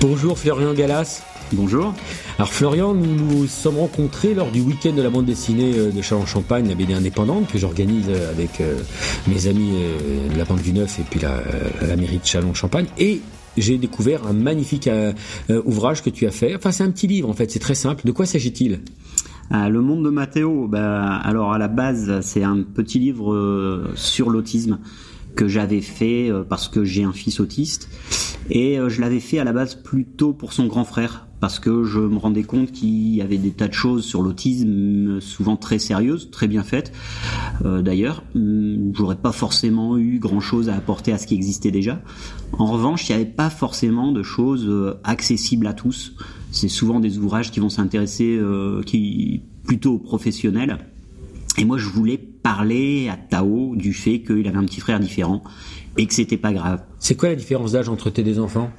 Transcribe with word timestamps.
Bonjour 0.00 0.38
Florian 0.38 0.72
Galas. 0.72 1.22
Bonjour. 1.52 1.92
Alors 2.38 2.50
Florian, 2.54 2.94
nous 2.94 3.14
nous 3.16 3.46
sommes 3.46 3.76
rencontrés 3.76 4.32
lors 4.32 4.50
du 4.50 4.62
week-end 4.62 4.94
de 4.94 5.02
la 5.02 5.10
bande 5.10 5.26
dessinée 5.26 5.74
euh, 5.76 5.90
de 5.90 6.00
Châlons-Champagne, 6.00 6.66
la 6.66 6.74
BD 6.74 6.94
indépendante 6.94 7.52
que 7.52 7.58
j'organise 7.58 8.06
euh, 8.08 8.30
avec 8.30 8.62
euh, 8.62 8.78
mes 9.28 9.46
amis 9.46 9.72
de 10.32 10.38
la 10.38 10.46
Banque 10.46 10.62
du 10.62 10.72
Neuf 10.72 10.98
et 11.00 11.02
puis 11.02 11.20
la, 11.20 11.42
la 11.86 11.96
mairie 11.96 12.16
de 12.16 12.24
Châlons-Champagne. 12.24 12.86
Et 12.96 13.20
j'ai 13.58 13.76
découvert 13.76 14.26
un 14.26 14.32
magnifique 14.32 14.88
ouvrage 15.66 16.02
que 16.02 16.08
tu 16.08 16.26
as 16.26 16.30
fait. 16.30 16.56
Enfin, 16.56 16.72
c'est 16.72 16.84
un 16.84 16.90
petit 16.90 17.06
livre 17.06 17.28
en 17.28 17.34
fait, 17.34 17.50
c'est 17.50 17.58
très 17.58 17.74
simple. 17.74 18.06
De 18.06 18.12
quoi 18.12 18.24
s'agit-il? 18.24 18.80
Le 19.50 19.80
monde 19.80 20.04
de 20.04 20.10
Mathéo, 20.10 20.66
bah, 20.66 21.16
alors 21.16 21.52
à 21.52 21.58
la 21.58 21.68
base, 21.68 22.20
c'est 22.22 22.44
un 22.44 22.62
petit 22.62 23.00
livre 23.00 23.90
sur 23.96 24.30
l'autisme 24.30 24.78
que 25.34 25.48
j'avais 25.48 25.80
fait 25.80 26.30
parce 26.48 26.68
que 26.68 26.84
j'ai 26.84 27.04
un 27.04 27.12
fils 27.12 27.40
autiste 27.40 27.88
et 28.50 28.78
je 28.88 29.00
l'avais 29.00 29.20
fait 29.20 29.38
à 29.38 29.44
la 29.44 29.52
base 29.52 29.74
plutôt 29.74 30.32
pour 30.32 30.52
son 30.52 30.66
grand 30.66 30.84
frère 30.84 31.26
parce 31.40 31.58
que 31.58 31.84
je 31.84 31.98
me 31.98 32.18
rendais 32.18 32.42
compte 32.42 32.70
qu'il 32.70 33.14
y 33.14 33.22
avait 33.22 33.38
des 33.38 33.50
tas 33.50 33.66
de 33.66 33.72
choses 33.72 34.04
sur 34.04 34.22
l'autisme, 34.22 35.20
souvent 35.20 35.56
très 35.56 35.78
sérieuses, 35.78 36.30
très 36.30 36.46
bien 36.46 36.62
faites. 36.62 36.92
Euh, 37.64 37.80
D'ailleurs, 37.80 38.22
hum, 38.34 38.92
j'aurais 38.94 39.16
pas 39.16 39.32
forcément 39.32 39.96
eu 39.96 40.18
grand-chose 40.18 40.68
à 40.68 40.76
apporter 40.76 41.12
à 41.12 41.18
ce 41.18 41.26
qui 41.26 41.34
existait 41.34 41.70
déjà. 41.70 42.00
En 42.52 42.66
revanche, 42.66 43.08
il 43.08 43.16
n'y 43.16 43.22
avait 43.22 43.30
pas 43.30 43.48
forcément 43.48 44.12
de 44.12 44.22
choses 44.22 44.66
euh, 44.68 45.00
accessibles 45.02 45.66
à 45.66 45.72
tous. 45.72 46.14
C'est 46.52 46.68
souvent 46.68 47.00
des 47.00 47.18
ouvrages 47.18 47.50
qui 47.50 47.60
vont 47.60 47.70
s'intéresser 47.70 48.36
euh, 48.36 48.82
qui 48.82 49.42
plutôt 49.64 49.94
aux 49.94 49.98
professionnels. 49.98 50.78
Et 51.56 51.64
moi, 51.64 51.78
je 51.78 51.88
voulais 51.88 52.18
parler 52.42 53.08
à 53.08 53.16
Tao 53.16 53.74
du 53.76 53.92
fait 53.92 54.20
qu'il 54.20 54.46
avait 54.46 54.56
un 54.56 54.64
petit 54.64 54.80
frère 54.80 55.00
différent 55.00 55.42
et 55.96 56.06
que 56.06 56.14
c'était 56.14 56.36
pas 56.36 56.52
grave. 56.52 56.82
C'est 56.98 57.16
quoi 57.16 57.30
la 57.30 57.34
différence 57.34 57.72
d'âge 57.72 57.88
entre 57.88 58.10
tes 58.10 58.22
deux 58.22 58.38
enfants? 58.38 58.70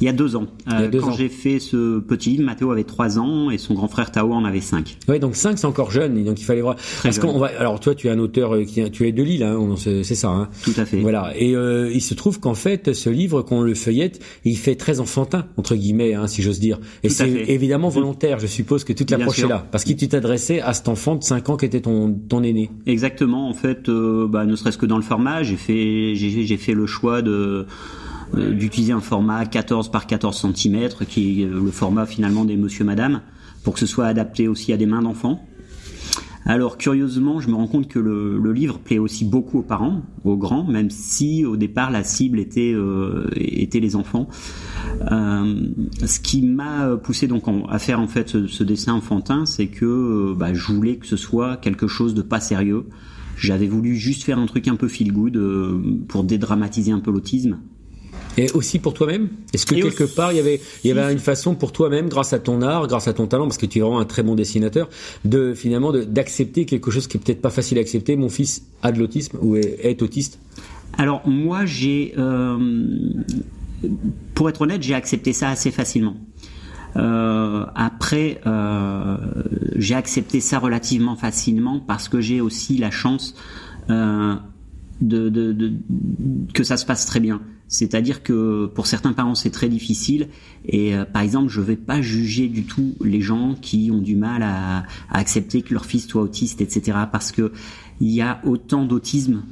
Il 0.00 0.04
y 0.06 0.08
a 0.08 0.12
deux 0.12 0.36
ans. 0.36 0.46
Euh, 0.72 0.90
quand 1.00 1.12
j'ai 1.12 1.28
fait 1.28 1.58
ce 1.58 1.98
petit 2.00 2.30
livre, 2.30 2.44
Mathéo 2.44 2.70
avait 2.70 2.84
trois 2.84 3.18
ans 3.18 3.50
et 3.50 3.58
son 3.58 3.74
grand 3.74 3.88
frère 3.88 4.10
Tao 4.10 4.32
en 4.32 4.44
avait 4.44 4.60
cinq. 4.60 4.96
Oui, 5.08 5.18
donc 5.18 5.36
cinq 5.36 5.58
c'est 5.58 5.66
encore 5.66 5.90
jeune, 5.90 6.22
donc 6.24 6.40
il 6.40 6.44
fallait 6.44 6.60
voir. 6.60 6.76
Parce 7.02 7.18
qu'on 7.18 7.38
va, 7.38 7.50
alors 7.58 7.80
toi 7.80 7.94
tu 7.94 8.08
es 8.08 8.10
un 8.10 8.18
auteur 8.18 8.54
euh, 8.54 8.64
qui, 8.64 8.88
tu 8.90 9.06
es 9.06 9.12
de 9.12 9.22
Lille, 9.22 9.42
hein, 9.42 9.58
c'est 9.76 10.02
ça. 10.04 10.28
Hein. 10.28 10.48
Tout 10.62 10.74
à 10.76 10.84
fait. 10.84 11.00
Voilà. 11.00 11.32
Et 11.36 11.54
euh, 11.54 11.90
il 11.92 12.00
se 12.00 12.14
trouve 12.14 12.40
qu'en 12.40 12.54
fait 12.54 12.92
ce 12.92 13.10
livre, 13.10 13.42
qu'on 13.42 13.60
le 13.60 13.74
feuillette, 13.74 14.20
il 14.44 14.56
fait 14.56 14.74
très 14.74 15.00
enfantin 15.00 15.46
entre 15.56 15.76
guillemets, 15.76 16.14
hein, 16.14 16.26
si 16.26 16.42
j'ose 16.42 16.60
dire. 16.60 16.78
Et 17.02 17.08
c'est 17.08 17.28
évidemment 17.28 17.88
volontaire. 17.88 18.38
Je 18.38 18.46
suppose 18.46 18.84
que 18.84 18.92
toute 18.92 19.10
l'approche 19.10 19.38
est 19.40 19.48
là, 19.48 19.66
parce 19.70 19.84
qu'il 19.84 19.96
tu 19.96 20.08
t'adressais 20.08 20.60
à 20.60 20.72
cet 20.72 20.88
enfant 20.88 21.14
de 21.14 21.22
5 21.22 21.48
ans 21.50 21.56
qui 21.56 21.66
était 21.66 21.80
ton 21.80 22.12
ton 22.28 22.42
aîné. 22.42 22.70
Exactement. 22.86 23.48
En 23.48 23.54
fait, 23.54 23.88
euh, 23.88 24.26
bah, 24.28 24.44
ne 24.44 24.56
serait-ce 24.56 24.78
que 24.78 24.86
dans 24.86 24.96
le 24.96 25.02
format, 25.02 25.42
j'ai 25.42 25.56
fait 25.56 26.14
j'ai 26.14 26.56
fait 26.56 26.74
le 26.74 26.86
choix 26.86 27.22
de 27.22 27.66
d'utiliser 28.32 28.92
un 28.92 29.00
format 29.00 29.44
14 29.46 29.90
par 29.90 30.06
14 30.06 30.52
cm, 30.54 30.88
qui 31.08 31.42
est 31.42 31.46
le 31.46 31.70
format 31.70 32.06
finalement 32.06 32.44
des 32.44 32.56
monsieur 32.56 32.84
madame, 32.84 33.20
pour 33.62 33.74
que 33.74 33.80
ce 33.80 33.86
soit 33.86 34.06
adapté 34.06 34.48
aussi 34.48 34.72
à 34.72 34.76
des 34.76 34.86
mains 34.86 35.02
d'enfants. 35.02 35.40
Alors 36.46 36.76
curieusement, 36.76 37.40
je 37.40 37.48
me 37.48 37.54
rends 37.54 37.66
compte 37.66 37.88
que 37.88 37.98
le, 37.98 38.52
livre 38.52 38.78
plaît 38.78 38.98
aussi 38.98 39.24
beaucoup 39.24 39.60
aux 39.60 39.62
parents, 39.62 40.02
aux 40.24 40.36
grands, 40.36 40.64
même 40.64 40.90
si 40.90 41.44
au 41.46 41.56
départ 41.56 41.90
la 41.90 42.04
cible 42.04 42.38
était 42.38 42.72
euh, 42.74 43.30
était 43.34 43.80
les 43.80 43.96
enfants. 43.96 44.28
Euh, 45.10 45.68
ce 46.04 46.20
qui 46.20 46.42
m'a 46.42 46.96
poussé 46.96 47.28
donc 47.28 47.44
à 47.70 47.78
faire 47.78 47.98
en 47.98 48.06
fait 48.06 48.28
ce, 48.46 48.62
dessin 48.62 48.92
enfantin, 48.92 49.46
c'est 49.46 49.68
que 49.68 50.34
bah, 50.36 50.52
je 50.52 50.70
voulais 50.70 50.96
que 50.96 51.06
ce 51.06 51.16
soit 51.16 51.56
quelque 51.56 51.86
chose 51.86 52.12
de 52.12 52.22
pas 52.22 52.40
sérieux. 52.40 52.84
J'avais 53.38 53.66
voulu 53.66 53.96
juste 53.96 54.22
faire 54.22 54.38
un 54.38 54.46
truc 54.46 54.68
un 54.68 54.76
peu 54.76 54.86
feel 54.86 55.12
good 55.12 55.40
pour 56.08 56.24
dédramatiser 56.24 56.92
un 56.92 57.00
peu 57.00 57.10
l'autisme 57.10 57.58
et 58.36 58.50
aussi 58.52 58.78
pour 58.78 58.94
toi-même 58.94 59.28
Est-ce 59.52 59.66
que 59.66 59.74
quelque 59.74 60.04
part 60.04 60.32
il 60.32 60.36
y 60.36 60.40
avait 60.40 60.60
il 60.82 60.88
y 60.88 60.90
avait 60.90 61.12
une 61.12 61.18
façon 61.18 61.54
pour 61.54 61.72
toi-même, 61.72 62.08
grâce 62.08 62.32
à 62.32 62.38
ton 62.38 62.62
art, 62.62 62.86
grâce 62.86 63.08
à 63.08 63.12
ton 63.12 63.26
talent, 63.26 63.44
parce 63.44 63.58
que 63.58 63.66
tu 63.66 63.78
es 63.78 63.80
vraiment 63.82 64.00
un 64.00 64.04
très 64.04 64.22
bon 64.22 64.34
dessinateur, 64.34 64.88
de 65.24 65.54
finalement 65.54 65.92
d'accepter 65.92 66.64
quelque 66.64 66.90
chose 66.90 67.06
qui 67.06 67.16
est 67.16 67.20
peut-être 67.20 67.42
pas 67.42 67.50
facile 67.50 67.78
à 67.78 67.80
accepter? 67.80 68.16
Mon 68.16 68.28
fils 68.28 68.66
a 68.82 68.92
de 68.92 68.98
l'autisme 68.98 69.38
ou 69.40 69.56
est, 69.56 70.02
autiste? 70.02 70.38
Alors 70.96 71.26
moi 71.26 71.66
j'ai, 71.66 72.14
euh, 72.18 72.58
pour 74.34 74.48
être 74.48 74.62
honnête, 74.62 74.82
j'ai 74.82 74.94
accepté 74.94 75.32
ça 75.32 75.48
assez 75.50 75.70
facilement. 75.70 76.16
Euh, 76.96 77.66
après, 77.74 78.40
euh, 78.46 79.16
j'ai 79.76 79.94
accepté 79.94 80.40
ça 80.40 80.58
relativement 80.58 81.16
facilement 81.16 81.80
parce 81.80 82.08
que 82.08 82.20
j'ai 82.20 82.40
aussi 82.40 82.78
la 82.78 82.90
chance 82.90 83.34
euh, 83.90 84.36
de, 85.00 85.28
de, 85.28 85.52
de, 85.52 85.72
que 86.52 86.62
ça 86.62 86.76
se 86.76 86.86
passe 86.86 87.06
très 87.06 87.20
bien. 87.20 87.40
C'est-à-dire 87.68 88.22
que 88.22 88.66
pour 88.66 88.86
certains 88.86 89.12
parents 89.12 89.34
c'est 89.34 89.50
très 89.50 89.68
difficile 89.68 90.28
et 90.66 90.94
euh, 90.94 91.04
par 91.04 91.22
exemple 91.22 91.48
je 91.48 91.60
vais 91.60 91.76
pas 91.76 92.02
juger 92.02 92.48
du 92.48 92.64
tout 92.64 92.94
les 93.00 93.20
gens 93.20 93.54
qui 93.60 93.90
ont 93.90 94.02
du 94.02 94.16
mal 94.16 94.42
à, 94.42 94.84
à 95.10 95.18
accepter 95.18 95.62
que 95.62 95.72
leur 95.72 95.86
fils 95.86 96.06
soit 96.06 96.22
autiste 96.22 96.60
etc 96.60 96.98
parce 97.10 97.32
que 97.32 97.52
il 98.00 98.10
y 98.10 98.20
a 98.20 98.40
autant 98.44 98.84
d'autisme 98.84 99.42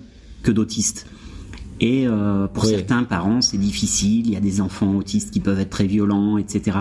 que 0.43 0.51
d'autistes. 0.51 1.07
Et 1.81 2.07
euh, 2.07 2.47
pour 2.47 2.65
certains 2.65 3.03
parents, 3.03 3.41
c'est 3.41 3.59
difficile. 3.59 4.27
Il 4.27 4.33
y 4.33 4.37
a 4.37 4.41
des 4.41 4.61
enfants 4.61 4.95
autistes 4.95 5.33
qui 5.33 5.41
peuvent 5.41 5.59
être 5.59 5.71
très 5.71 5.87
violents, 5.87 6.39
etc. 6.39 6.79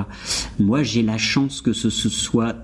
Moi, 0.59 0.83
j'ai 0.83 1.01
la 1.01 1.17
chance 1.17 1.61
que 1.61 1.73
ce, 1.73 1.89
ce 1.89 2.07
soit 2.07 2.55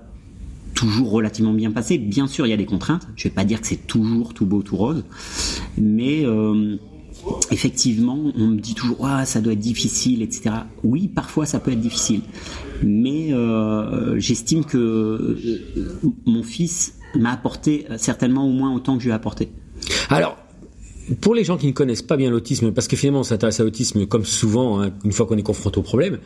toujours 0.74 1.10
relativement 1.10 1.52
bien 1.52 1.72
passé. 1.72 1.98
Bien 1.98 2.28
sûr, 2.28 2.46
il 2.46 2.50
y 2.50 2.52
a 2.52 2.56
des 2.56 2.66
contraintes. 2.66 3.08
Je 3.16 3.24
vais 3.24 3.34
pas 3.34 3.44
dire 3.44 3.60
que 3.60 3.66
c'est 3.66 3.88
toujours 3.88 4.34
tout 4.34 4.46
beau, 4.46 4.62
tout 4.62 4.76
rose, 4.76 5.04
mais 5.76 6.24
euh, 6.24 6.76
effectivement, 7.50 8.18
on 8.36 8.46
me 8.46 8.60
dit 8.60 8.74
toujours 8.74 9.06
ah 9.06 9.24
ça 9.24 9.40
doit 9.40 9.52
être 9.52 9.58
difficile, 9.58 10.22
etc. 10.22 10.50
Oui, 10.84 11.08
parfois 11.08 11.46
ça 11.46 11.60
peut 11.60 11.72
être 11.72 11.80
difficile, 11.80 12.22
mais 12.82 13.32
euh, 13.32 14.18
j'estime 14.18 14.64
que 14.64 14.78
euh, 14.78 16.10
mon 16.26 16.42
fils 16.42 16.94
m'a 17.14 17.32
apporté 17.32 17.86
certainement 17.96 18.46
au 18.46 18.52
moins 18.52 18.74
autant 18.74 18.96
que 18.96 19.00
je 19.02 19.06
lui 19.06 19.12
ai 19.12 19.14
apporté. 19.14 19.50
Alors, 20.10 20.36
pour 21.20 21.34
les 21.34 21.44
gens 21.44 21.56
qui 21.56 21.66
ne 21.66 21.72
connaissent 21.72 22.02
pas 22.02 22.16
bien 22.16 22.30
l'autisme, 22.30 22.72
parce 22.72 22.88
que 22.88 22.96
finalement 22.96 23.20
on 23.20 23.24
s'intéresse 23.24 23.60
à 23.60 23.64
l'autisme 23.64 24.06
comme 24.06 24.24
souvent, 24.24 24.80
hein, 24.80 24.90
une 25.04 25.12
fois 25.12 25.26
qu'on 25.26 25.36
est 25.36 25.42
confronté 25.42 25.78
au 25.78 25.82
problème, 25.82 26.18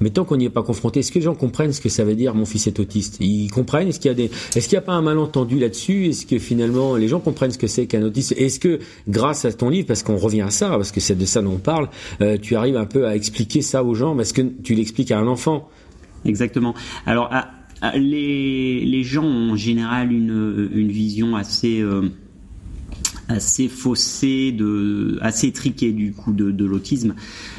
mais 0.00 0.10
tant 0.10 0.24
qu'on 0.24 0.36
n'y 0.36 0.46
est 0.46 0.50
pas 0.50 0.62
confronté, 0.62 1.00
est-ce 1.00 1.12
que 1.12 1.18
les 1.18 1.24
gens 1.24 1.34
comprennent 1.34 1.72
ce 1.72 1.80
que 1.80 1.88
ça 1.88 2.04
veut 2.04 2.14
dire 2.14 2.34
mon 2.34 2.46
fils 2.46 2.66
est 2.66 2.78
autiste? 2.80 3.18
Ils 3.20 3.50
comprennent? 3.50 3.88
Est-ce 3.88 4.00
qu'il 4.00 4.08
y 4.08 4.12
a 4.12 4.14
des, 4.14 4.30
est-ce 4.54 4.68
qu'il 4.68 4.76
n'y 4.76 4.82
a 4.82 4.86
pas 4.86 4.92
un 4.92 5.02
malentendu 5.02 5.58
là-dessus? 5.58 6.06
Est-ce 6.06 6.26
que 6.26 6.38
finalement 6.38 6.96
les 6.96 7.08
gens 7.08 7.20
comprennent 7.20 7.52
ce 7.52 7.58
que 7.58 7.66
c'est 7.66 7.86
qu'un 7.86 8.02
autiste 8.02 8.32
Est-ce 8.32 8.60
que 8.60 8.78
grâce 9.08 9.44
à 9.44 9.52
ton 9.52 9.68
livre, 9.68 9.86
parce 9.86 10.02
qu'on 10.02 10.16
revient 10.16 10.42
à 10.42 10.50
ça, 10.50 10.70
parce 10.70 10.92
que 10.92 11.00
c'est 11.00 11.16
de 11.16 11.24
ça 11.24 11.42
dont 11.42 11.52
on 11.52 11.58
parle, 11.58 11.88
euh, 12.20 12.38
tu 12.40 12.56
arrives 12.56 12.76
un 12.76 12.86
peu 12.86 13.06
à 13.06 13.16
expliquer 13.16 13.62
ça 13.62 13.84
aux 13.84 13.94
gens 13.94 14.18
Est-ce 14.18 14.34
que 14.34 14.42
tu 14.42 14.74
l'expliques 14.74 15.10
à 15.10 15.18
un 15.18 15.26
enfant? 15.26 15.68
Exactement. 16.24 16.74
Alors 17.06 17.30
les, 17.94 18.84
les 18.84 19.02
gens 19.02 19.24
ont 19.24 19.52
en 19.52 19.56
général 19.56 20.12
une, 20.12 20.68
une 20.72 20.90
vision 20.90 21.36
assez 21.36 21.80
euh, 21.80 22.10
assez 23.30 23.68
faussé, 23.68 24.52
de, 24.52 25.18
assez 25.22 25.46
étriqué 25.48 25.92
du 25.92 26.12
coup 26.12 26.32
de, 26.32 26.64
l'autisme. 26.64 27.14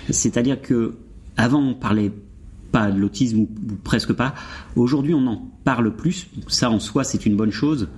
C'est-à-dire 0.09 0.61
que 0.61 0.93
avant 1.37 1.61
on 1.61 1.73
parlait 1.73 2.11
pas 2.71 2.89
de 2.89 2.99
l'autisme 2.99 3.39
ou, 3.39 3.49
presque 3.83 4.13
pas. 4.13 4.33
Aujourd'hui, 4.77 5.13
on 5.13 5.27
en 5.27 5.45
parle 5.65 5.93
plus. 5.93 6.27
Ça, 6.47 6.71
en 6.71 6.79
soi, 6.79 7.03
c'est 7.03 7.25
une 7.25 7.35
bonne 7.35 7.51
chose. 7.51 7.89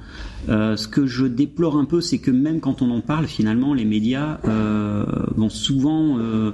Euh, 0.50 0.75
ce 0.75 0.88
que 0.88 1.06
je 1.06 1.28
déplore 1.28 1.78
un 1.78 1.86
peu, 1.86 2.02
c'est 2.02 2.18
que 2.18 2.31
même 2.31 2.60
quand 2.60 2.81
on 2.81 2.90
en 2.90 3.02
parle, 3.02 3.28
finalement, 3.28 3.75
les 3.75 3.86
médias 3.86 4.40
euh, 4.46 5.06
vont 5.36 5.50
souvent 5.50 6.18
euh, 6.18 6.52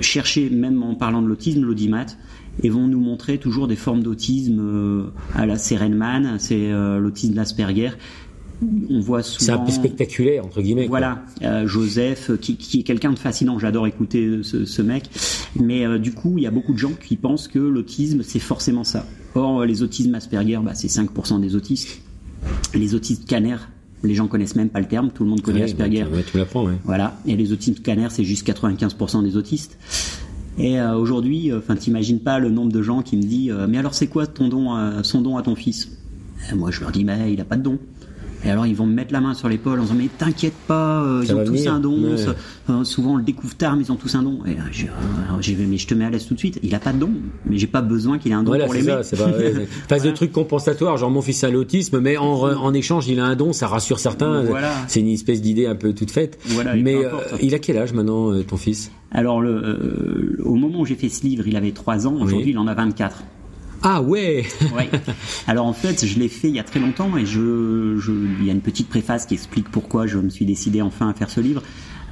chercher, 0.00 0.50
même 0.50 0.84
en 0.84 0.94
parlant 0.94 1.20
de 1.20 1.26
l'autisme, 1.26 1.64
l'audimat, 1.64 2.06
et 2.62 2.68
vont 2.68 2.86
nous 2.86 3.00
montrer 3.00 3.38
toujours 3.38 3.66
des 3.66 3.74
formes 3.74 4.04
d'autisme 4.04 5.10
à 5.34 5.46
la 5.46 5.58
Serenman, 5.58 6.38
c'est 6.38 6.70
l'autisme 6.70 7.32
d'Asperger, 7.32 7.92
on 8.90 9.00
voit 9.00 9.22
souvent. 9.22 9.44
C'est 9.44 9.52
un 9.52 9.58
peu 9.58 9.72
spectaculaire 9.72 10.44
entre 10.44 10.62
guillemets. 10.62 10.86
Voilà, 10.86 11.22
euh, 11.42 11.66
Joseph, 11.66 12.30
qui, 12.40 12.56
qui 12.56 12.80
est 12.80 12.82
quelqu'un 12.82 13.12
de 13.12 13.18
fascinant. 13.18 13.58
J'adore 13.58 13.86
écouter 13.86 14.40
ce, 14.42 14.64
ce, 14.64 14.82
mec. 14.82 15.04
Mais 15.60 15.86
euh, 15.86 15.98
du 15.98 16.12
coup, 16.12 16.34
il 16.38 16.44
y 16.44 16.46
a 16.46 16.50
beaucoup 16.50 16.72
de 16.72 16.78
gens 16.78 16.92
qui 16.92 17.16
pensent 17.16 17.48
que 17.48 17.58
l'autisme 17.58 18.22
c'est 18.22 18.38
forcément 18.38 18.84
ça. 18.84 19.06
Or, 19.34 19.64
les 19.64 19.82
autismes 19.82 20.14
Asperger, 20.14 20.58
bah, 20.62 20.74
c'est 20.74 20.88
5% 20.88 21.40
des 21.40 21.54
autistes. 21.56 22.00
Les 22.74 22.94
autistes 22.94 23.26
Canner, 23.26 23.56
Les 24.02 24.14
gens 24.14 24.26
connaissent 24.28 24.56
même 24.56 24.68
pas 24.68 24.80
le 24.80 24.86
terme. 24.88 25.10
Tout 25.10 25.24
le 25.24 25.30
monde 25.30 25.42
connaît 25.42 25.60
Ouais, 25.60 25.64
Asperger. 25.64 26.02
bah, 26.02 26.08
tu- 26.10 26.16
ouais, 26.16 26.24
tu 26.32 26.36
l'apprends, 26.38 26.64
ouais. 26.66 26.74
Voilà. 26.84 27.16
Et 27.26 27.36
les 27.36 27.52
autismes 27.52 27.76
scanners, 27.76 28.08
c'est 28.10 28.24
juste 28.24 28.46
95% 28.46 29.22
des 29.22 29.36
autistes. 29.36 29.78
Et 30.58 30.78
euh, 30.78 30.96
aujourd'hui, 30.96 31.50
euh, 31.50 31.58
enfin, 31.58 31.76
t'imagines 31.76 32.18
pas 32.20 32.38
le 32.38 32.50
nombre 32.50 32.72
de 32.72 32.82
gens 32.82 33.00
qui 33.02 33.16
me 33.16 33.22
disent, 33.22 33.52
euh, 33.52 33.66
mais 33.68 33.78
alors 33.78 33.94
c'est 33.94 34.06
quoi 34.08 34.26
ton 34.26 34.48
don, 34.48 34.72
à- 34.74 35.02
son 35.02 35.22
don 35.22 35.36
à 35.38 35.42
ton 35.42 35.54
fils? 35.54 35.88
Et 36.50 36.54
Moi, 36.54 36.70
je 36.70 36.80
leur 36.80 36.90
dis, 36.92 37.04
mais 37.04 37.32
il 37.32 37.40
a 37.40 37.44
pas 37.44 37.56
de 37.56 37.62
don. 37.62 37.78
Et 38.44 38.50
alors 38.50 38.66
ils 38.66 38.74
vont 38.74 38.86
me 38.86 38.92
mettre 38.94 39.12
la 39.12 39.20
main 39.20 39.34
sur 39.34 39.48
l'épaule 39.48 39.78
en 39.78 39.82
disant 39.82 39.94
mais 39.96 40.08
t'inquiète 40.18 40.54
pas, 40.66 41.02
euh, 41.02 41.22
ils 41.24 41.34
ont 41.34 41.44
tous 41.44 41.52
venir. 41.52 41.74
un 41.74 41.80
don. 41.80 42.14
Ouais. 42.14 42.26
euh, 42.70 42.84
souvent 42.84 43.12
on 43.12 43.16
le 43.16 43.22
découvre 43.22 43.54
tard, 43.54 43.76
mais 43.76 43.84
ils 43.84 43.92
ont 43.92 43.96
tous 43.96 44.14
un 44.14 44.22
don. 44.22 44.40
Et 44.46 44.50
euh, 44.50 44.54
je, 44.72 44.86
alors, 45.26 45.40
mais 45.68 45.76
je 45.78 45.86
te 45.86 45.94
mets 45.94 46.04
à 46.04 46.10
l'aise 46.10 46.26
tout 46.26 46.34
de 46.34 46.38
suite. 46.38 46.58
Il 46.62 46.74
a 46.74 46.80
pas 46.80 46.92
de 46.92 46.98
don, 46.98 47.10
mais 47.46 47.56
j'ai 47.58 47.66
pas 47.66 47.82
besoin 47.82 48.18
qu'il 48.18 48.32
ait 48.32 48.34
un 48.34 48.42
don 48.42 48.50
Voilà, 48.50 48.64
pour 48.64 48.74
l'aimer. 48.74 49.02
ça, 49.02 49.16
pas, 49.16 49.26
ouais, 49.28 49.66
phase 49.88 50.02
de 50.02 50.10
trucs 50.10 50.32
compensatoires, 50.32 50.96
genre 50.96 51.10
mon 51.10 51.22
fils 51.22 51.44
a 51.44 51.50
l'autisme, 51.50 52.00
mais 52.00 52.16
en, 52.16 52.74
échange 52.74 53.06
il 53.08 53.20
a 53.20 53.26
un 53.26 53.36
don, 53.36 53.52
ça 53.52 53.68
rassure 53.68 53.98
certains. 53.98 54.42
Voilà. 54.44 54.72
C'est 54.88 55.00
une 55.00 55.08
espèce 55.08 55.40
d'idée 55.40 55.66
un 55.66 55.76
peu 55.76 55.92
toute 55.92 56.10
faite. 56.10 56.38
Voilà, 56.46 56.74
mais 56.74 56.96
il 57.40 57.54
a 57.54 57.58
quel 57.58 57.78
âge 57.78 57.92
maintenant, 57.92 58.32
ton 58.42 58.56
fils? 58.56 58.90
Alors 59.12 59.40
le, 59.40 60.38
au 60.42 60.54
moment 60.54 60.80
où 60.80 60.86
j'ai 60.86 60.94
fait 60.94 61.10
ce 61.10 61.22
livre, 61.22 61.46
il 61.46 61.56
avait 61.56 61.72
3 61.72 62.06
ans. 62.06 62.14
Aujourd'hui, 62.14 62.46
Oui. 62.46 62.50
il 62.52 62.58
en 62.58 62.66
a 62.66 62.74
24. 62.74 63.22
Ah 63.82 64.02
ouais 64.02 64.44
Ouais. 64.74 64.88
Alors 65.46 65.66
en 65.66 65.72
fait, 65.72 66.04
je 66.06 66.18
l'ai 66.18 66.28
fait 66.28 66.48
il 66.48 66.54
y 66.56 66.60
a 66.60 66.64
très 66.64 66.80
longtemps 66.80 67.16
et 67.16 67.26
je, 67.26 67.96
je, 67.98 68.12
il 68.40 68.46
y 68.46 68.50
a 68.50 68.52
une 68.52 68.60
petite 68.60 68.88
préface 68.88 69.26
qui 69.26 69.34
explique 69.34 69.68
pourquoi 69.70 70.06
je 70.06 70.18
me 70.18 70.28
suis 70.30 70.44
décidé 70.44 70.82
enfin 70.82 71.08
à 71.08 71.14
faire 71.14 71.30
ce 71.30 71.40
livre. 71.40 71.62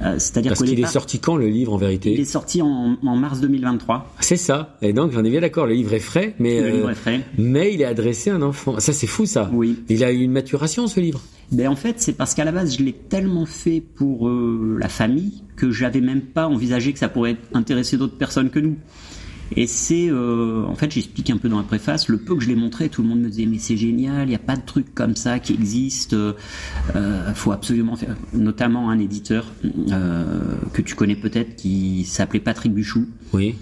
Euh, 0.03 0.15
C'est-à-dire 0.17 0.51
Parce 0.53 0.63
qu'il 0.63 0.79
est 0.79 0.87
sorti 0.87 1.19
quand 1.19 1.35
le 1.35 1.47
livre 1.47 1.73
en 1.73 1.77
il 1.77 1.83
est 1.83 1.85
vérité 1.85 2.25
sorti 2.25 2.61
en, 2.61 2.97
en 3.05 3.15
mars 3.15 3.39
2023. 3.39 4.15
C'est 4.19 4.35
ça. 4.35 4.77
Et 4.81 4.93
donc 4.93 5.11
j'en 5.11 5.23
ai 5.23 5.29
bien 5.29 5.41
d'accord, 5.41 5.67
le 5.67 5.73
livre 5.75 5.93
est 5.93 5.99
frais, 5.99 6.33
mais 6.39 6.59
Le 6.59 6.65
euh, 6.67 6.71
livre 6.71 6.89
est 6.89 6.95
frais. 6.95 7.21
mais 7.37 7.73
il 7.73 7.81
est 7.81 7.85
adressé 7.85 8.31
à 8.31 8.35
un 8.35 8.41
enfant. 8.41 8.79
Ça 8.79 8.93
c'est 8.93 9.07
fou 9.07 9.25
ça. 9.25 9.49
Oui. 9.53 9.77
Il 9.89 10.03
a 10.03 10.11
eu 10.11 10.17
une 10.21 10.31
maturation 10.31 10.87
ce 10.87 10.99
livre? 10.99 11.21
Ben 11.51 11.67
en 11.67 11.75
fait, 11.75 11.95
c'est 11.99 12.13
parce 12.13 12.33
qu'à 12.33 12.45
la 12.45 12.51
base, 12.53 12.77
je 12.77 12.83
l'ai 12.83 12.93
tellement 12.93 13.45
fait 13.45 13.81
pour 13.81 14.27
euh, 14.29 14.77
la 14.79 14.87
famille 14.89 15.43
que 15.57 15.69
j'avais 15.69 15.99
même 16.01 16.21
pas 16.21 16.47
envisagé 16.47 16.93
que 16.93 16.99
ça 16.99 17.09
pourrait 17.09 17.35
intéresser 17.53 17.97
d'autres 17.97 18.17
personnes 18.17 18.49
que 18.49 18.59
nous. 18.59 18.77
Et 19.57 19.67
c'est, 19.67 20.07
euh, 20.09 20.63
en 20.65 20.75
fait, 20.75 20.91
j'explique 20.91 21.29
un 21.29 21.37
peu 21.37 21.49
dans 21.49 21.57
la 21.57 21.63
préface, 21.63 22.07
le 22.07 22.17
peu 22.17 22.35
que 22.35 22.41
je 22.41 22.47
l'ai 22.47 22.55
montré, 22.55 22.87
tout 22.89 23.01
le 23.01 23.09
monde 23.09 23.19
me 23.19 23.29
disait 23.29 23.45
mais 23.45 23.57
c'est 23.57 23.75
génial, 23.75 24.27
il 24.27 24.29
n'y 24.29 24.35
a 24.35 24.39
pas 24.39 24.55
de 24.55 24.65
truc 24.65 24.93
comme 24.95 25.15
ça 25.15 25.39
qui 25.39 25.53
existe, 25.53 26.13
euh, 26.13 26.33
faut 27.35 27.51
absolument 27.51 27.95
faire. 27.95 28.15
Notamment 28.33 28.89
un 28.89 28.99
éditeur 28.99 29.45
euh, 29.91 30.39
que 30.73 30.81
tu 30.81 30.95
connais 30.95 31.15
peut-être 31.15 31.55
qui 31.57 32.05
s'appelait 32.05 32.39
Patrick 32.39 32.73
Buchou 32.73 33.07
Oui. 33.33 33.55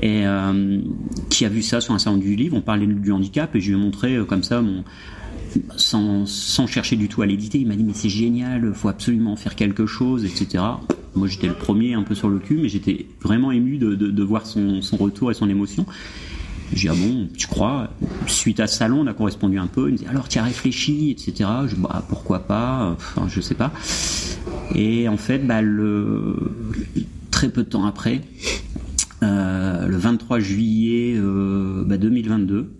et 0.00 0.26
euh, 0.26 0.80
qui 1.28 1.44
a 1.44 1.48
vu 1.50 1.60
ça 1.62 1.80
sur 1.82 1.92
un 1.92 1.98
salon 1.98 2.16
du 2.16 2.36
livre. 2.36 2.56
On 2.56 2.62
parlait 2.62 2.86
du 2.86 3.12
handicap 3.12 3.54
et 3.54 3.60
je 3.60 3.68
lui 3.70 3.78
ai 3.78 3.80
montré 3.80 4.16
euh, 4.16 4.24
comme 4.24 4.42
ça 4.42 4.62
mon 4.62 4.82
sans, 5.76 6.26
sans 6.26 6.66
chercher 6.66 6.96
du 6.96 7.08
tout 7.08 7.20
à 7.22 7.26
l'éditer. 7.26 7.58
Il 7.58 7.68
m'a 7.68 7.76
dit 7.76 7.84
mais 7.84 7.92
c'est 7.94 8.08
génial, 8.08 8.72
faut 8.74 8.88
absolument 8.88 9.36
faire 9.36 9.54
quelque 9.54 9.84
chose, 9.86 10.24
etc. 10.24 10.64
Moi 11.14 11.28
j'étais 11.28 11.46
le 11.46 11.54
premier 11.54 11.94
un 11.94 12.02
peu 12.02 12.14
sur 12.14 12.28
le 12.28 12.38
cul, 12.38 12.58
mais 12.60 12.68
j'étais 12.68 13.06
vraiment 13.22 13.52
ému 13.52 13.78
de, 13.78 13.94
de, 13.94 14.22
voir 14.22 14.46
son, 14.46 14.82
son 14.82 14.96
retour 14.96 15.30
et 15.30 15.34
son 15.34 15.48
émotion. 15.48 15.86
J'ai 16.72 16.88
dit 16.88 16.88
ah 16.88 16.94
bon, 16.94 17.28
tu 17.36 17.46
crois? 17.46 17.90
Suite 18.26 18.58
à 18.60 18.66
ce 18.66 18.78
salon, 18.78 19.00
on 19.00 19.06
a 19.06 19.14
correspondu 19.14 19.58
un 19.58 19.66
peu. 19.66 19.88
Il 19.88 19.92
me 19.92 19.98
dit 19.98 20.06
alors 20.06 20.28
tu 20.28 20.38
as 20.38 20.42
réfléchi, 20.42 21.10
etc. 21.10 21.48
Je 21.66 21.74
dis 21.74 21.80
bah 21.80 22.04
pourquoi 22.08 22.40
pas, 22.40 22.96
enfin 22.96 23.28
je 23.28 23.40
sais 23.40 23.54
pas. 23.54 23.72
Et 24.74 25.08
en 25.08 25.16
fait, 25.16 25.46
bah, 25.46 25.60
très 27.30 27.48
peu 27.48 27.62
de 27.62 27.68
temps 27.68 27.84
après, 27.84 28.22
euh, 29.22 29.86
le 29.86 29.96
23 29.96 30.38
juillet 30.40 31.14
euh, 31.16 31.84
bah, 31.84 31.96
2022, 31.96 32.70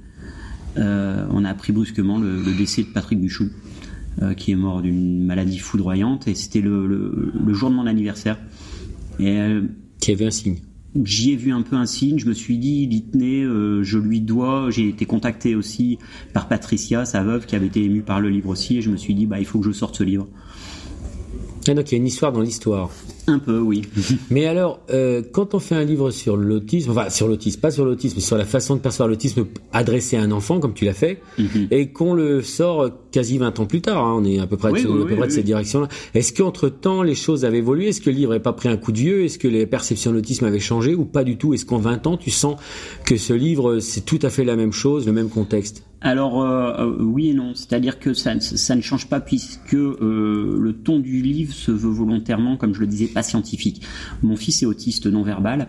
euh, 0.77 1.27
on 1.31 1.45
a 1.45 1.51
appris 1.51 1.73
brusquement 1.73 2.19
le, 2.19 2.43
décès 2.57 2.83
de 2.83 2.89
Patrick 2.89 3.21
Buchou, 3.21 3.45
euh, 3.45 3.49
qui 4.37 4.53
est 4.53 4.57
mort 4.57 4.81
d'une 4.83 5.25
maladie 5.27 5.59
foudroyante, 5.59 6.29
et 6.29 6.35
c'était 6.35 6.61
le, 6.61 6.87
le- 6.87 7.33
le 7.45 7.53
jour 7.55 7.71
de 7.71 7.75
mon 7.75 7.87
anniversaire. 7.87 8.39
Et 9.19 9.39
euh, 9.39 9.63
Qui 10.01 10.13
avait 10.13 10.27
un 10.27 10.31
signe. 10.31 10.59
j'y 11.05 11.33
ai 11.33 11.37
vu 11.37 11.53
un 11.53 11.63
peu 11.63 11.77
un 11.77 11.87
signe, 11.87 12.19
je 12.19 12.27
me 12.27 12.33
suis 12.35 12.59
dit, 12.59 12.87
Litné, 12.87 13.43
euh, 13.43 13.83
je 13.83 13.99
lui 13.99 14.21
dois, 14.21 14.69
j'ai 14.71 14.89
été 14.89 15.07
contacté 15.07 15.55
aussi 15.55 15.99
par 16.33 16.47
Patricia, 16.49 17.05
sa 17.05 17.23
veuve, 17.23 17.47
qui 17.47 17.57
avait 17.57 17.67
été 17.67 17.83
émue 17.85 18.03
par 18.03 18.21
le 18.21 18.29
livre 18.29 18.49
aussi, 18.51 18.77
et 18.79 18.83
je 18.83 18.91
me 18.91 18.97
suis 18.97 19.15
dit, 19.15 19.27
bah, 19.27 19.39
il 19.41 19.45
faut 19.47 19.59
que 19.59 19.67
je 19.67 19.73
sorte 19.73 19.97
ce 19.97 20.05
livre. 20.05 20.29
Ah, 21.67 21.75
donc 21.75 21.91
il 21.91 21.93
y 21.93 21.95
a 21.95 21.99
une 21.99 22.07
histoire 22.07 22.31
dans 22.33 22.41
l'histoire. 22.43 22.91
Un 23.27 23.39
peu, 23.39 23.59
oui. 23.59 23.83
Mais 24.31 24.47
alors, 24.47 24.81
euh, 24.91 25.23
quand 25.33 25.55
on 25.55 25.59
fait 25.59 25.75
un 25.75 25.85
livre 25.85 26.11
sur 26.11 26.37
l'autisme, 26.37 26.91
enfin 26.91 27.09
sur 27.09 27.27
l'autisme, 27.29 27.61
pas 27.61 27.71
sur 27.71 27.85
l'autisme, 27.87 28.17
mais 28.17 28.23
sur 28.23 28.37
la 28.37 28.45
façon 28.45 28.77
de 28.77 28.81
percevoir 28.81 29.09
l'autisme 29.09 29.47
adressé 29.73 30.17
à 30.17 30.23
un 30.23 30.31
enfant, 30.31 30.61
comme 30.61 30.75
tu 30.75 30.85
l'as 30.85 30.93
fait, 30.93 31.21
Mhm. 31.39 31.69
et 31.71 31.89
qu'on 31.91 32.13
le 32.15 32.43
sort 32.43 32.91
quasi 33.13 33.39
20 33.39 33.59
ans 33.61 33.67
plus 33.67 33.81
tard, 33.81 34.05
hein, 34.05 34.15
on 34.21 34.25
est 34.25 34.39
à 34.41 34.47
peu 34.47 34.57
près, 34.59 34.71
Oui, 34.73 34.83
de, 34.83 34.89
oui, 34.89 34.93
à 34.93 34.97
peu 34.97 35.01
oui, 35.13 35.17
près 35.17 35.27
de 35.27 35.31
oui. 35.31 35.37
cette 35.37 35.45
direction-là. 35.47 35.89
Est-ce 36.15 36.33
qu'entre 36.35 36.69
temps 36.69 37.03
les 37.03 37.15
choses 37.15 37.45
avaient 37.47 37.59
évolué? 37.59 37.89
Est-ce 37.89 38.01
que 38.03 38.11
le 38.11 38.17
livre 38.17 38.31
n'avait 38.33 38.43
pas 38.43 38.53
pris 38.53 38.69
un 38.69 38.77
coup 38.77 38.93
de 38.93 38.99
vieux? 38.99 39.25
Est-ce 39.25 39.39
que 39.39 39.49
les 39.49 39.67
perceptions 39.67 40.11
de 40.11 40.17
l'autisme 40.17 40.45
avaient 40.45 40.59
changé 40.61 40.95
ou 40.95 41.05
pas 41.07 41.25
du 41.25 41.37
tout? 41.39 41.55
Est-ce 41.55 41.65
qu'en 41.65 41.79
20 41.79 42.07
ans 42.07 42.17
tu 42.19 42.31
sens 42.31 42.57
que 43.07 43.17
ce 43.17 43.33
livre 43.33 43.79
c'est 43.81 44.05
tout 44.05 44.19
à 44.23 44.29
fait 44.31 44.45
la 44.45 44.57
même 44.57 44.73
chose, 44.73 45.07
le 45.07 45.13
même 45.13 45.29
contexte? 45.31 45.85
Alors 46.07 46.43
euh, 46.43 46.73
euh, 46.81 46.97
oui 47.01 47.31
et 47.31 47.33
non, 47.33 47.53
c'est-à-dire 47.55 47.99
que 47.99 48.13
ça, 48.13 48.39
ça 48.39 48.77
ne 48.77 48.83
change 48.83 49.09
pas 49.09 49.21
puisque 49.21 49.73
euh, 49.73 50.59
le 50.61 50.73
ton 50.75 50.99
du 50.99 51.23
livre 51.23 51.55
se 51.55 51.71
veut 51.71 51.89
volontairement, 51.91 52.59
comme 52.59 52.75
je 52.75 52.81
le 52.81 52.87
disais, 52.87 53.09
pas 53.15 53.23
scientifique. 53.23 53.83
Mon 54.23 54.37
fils 54.37 54.63
est 54.63 54.67
autiste 54.67 55.07
non 55.07 55.23
verbal 55.23 55.69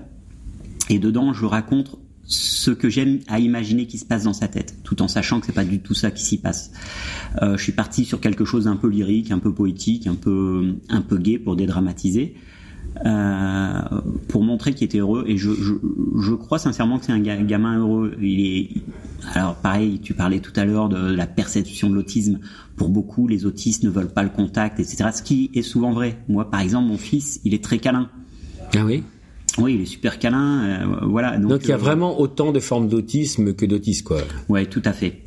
et 0.89 0.99
dedans 0.99 1.33
je 1.33 1.45
raconte 1.45 1.97
ce 2.27 2.71
que 2.71 2.89
j'aime 2.89 3.19
à 3.27 3.39
imaginer 3.39 3.85
qui 3.85 3.97
se 3.97 4.05
passe 4.05 4.23
dans 4.23 4.33
sa 4.33 4.47
tête, 4.47 4.75
tout 4.83 5.01
en 5.01 5.07
sachant 5.07 5.39
que 5.39 5.45
c'est 5.45 5.51
pas 5.51 5.63
du 5.63 5.79
tout 5.79 5.93
ça 5.93 6.11
qui 6.11 6.23
s'y 6.23 6.39
passe. 6.39 6.71
Euh, 7.41 7.55
je 7.55 7.63
suis 7.63 7.71
parti 7.71 8.03
sur 8.03 8.19
quelque 8.19 8.45
chose 8.45 8.65
d'un 8.65 8.75
peu 8.75 8.89
lyrique, 8.89 9.31
un 9.31 9.39
peu 9.39 9.53
poétique, 9.53 10.07
un 10.07 10.15
peu 10.15 10.75
un 10.89 11.01
peu 11.01 11.17
gai 11.17 11.37
pour 11.37 11.55
dédramatiser. 11.55 12.35
Euh, 13.05 13.79
pour 14.27 14.43
montrer 14.43 14.73
qu'il 14.73 14.85
était 14.85 14.99
heureux 14.99 15.25
et 15.27 15.37
je, 15.37 15.51
je, 15.51 15.73
je 16.21 16.33
crois 16.33 16.59
sincèrement 16.59 16.99
que 16.99 17.05
c'est 17.05 17.11
un 17.11 17.19
ga- 17.19 17.41
gamin 17.41 17.79
heureux. 17.79 18.13
Il 18.21 18.39
est 18.45 18.69
alors 19.33 19.55
pareil, 19.55 19.99
tu 20.01 20.13
parlais 20.13 20.39
tout 20.39 20.53
à 20.55 20.65
l'heure 20.65 20.87
de 20.87 20.97
la 21.13 21.25
perception 21.27 21.89
de 21.89 21.95
l'autisme. 21.95 22.39
Pour 22.75 22.89
beaucoup, 22.89 23.27
les 23.27 23.45
autistes 23.45 23.83
ne 23.83 23.89
veulent 23.89 24.13
pas 24.13 24.23
le 24.23 24.29
contact, 24.29 24.79
etc. 24.79 25.09
Ce 25.13 25.23
qui 25.23 25.49
est 25.53 25.61
souvent 25.61 25.91
vrai. 25.93 26.17
Moi, 26.29 26.49
par 26.49 26.59
exemple, 26.59 26.87
mon 26.89 26.97
fils, 26.97 27.41
il 27.43 27.53
est 27.53 27.63
très 27.63 27.79
câlin. 27.79 28.09
Ah 28.75 28.85
oui? 28.85 29.03
Oui, 29.57 29.75
il 29.75 29.81
est 29.81 29.85
super 29.85 30.19
câlin. 30.19 30.63
euh, 30.63 30.85
voilà. 31.07 31.37
Donc, 31.37 31.49
Donc 31.51 31.61
il 31.63 31.69
y 31.69 31.71
a 31.71 31.75
euh, 31.75 31.77
vraiment 31.79 32.19
autant 32.19 32.51
de 32.51 32.59
formes 32.59 32.87
d'autisme 32.89 33.53
que 33.53 33.65
d'autisme, 33.65 34.03
quoi. 34.05 34.17
Ouais, 34.49 34.65
tout 34.65 34.81
à 34.85 34.93
fait. 34.93 35.21